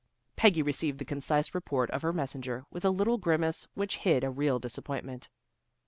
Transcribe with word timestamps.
Peggy 0.35 0.63
received 0.63 0.97
the 0.97 1.05
concise 1.05 1.53
report 1.53 1.91
of 1.91 2.01
her 2.01 2.11
messenger 2.11 2.65
with 2.71 2.83
a 2.83 2.89
little 2.89 3.19
grimace 3.19 3.67
which 3.75 3.97
hid 3.97 4.23
a 4.23 4.31
real 4.31 4.57
disappointment. 4.57 5.29